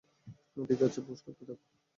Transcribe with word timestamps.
ঠিক 0.69 0.79
আছে, 0.81 0.99
পুশ 1.01 1.19
করতে 1.25 1.43
থাকো। 1.45 1.65